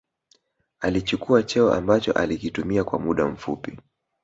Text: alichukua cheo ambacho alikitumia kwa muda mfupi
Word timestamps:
alichukua 0.79 1.43
cheo 1.43 1.73
ambacho 1.73 2.11
alikitumia 2.11 2.83
kwa 2.83 2.99
muda 2.99 3.27
mfupi 3.27 3.77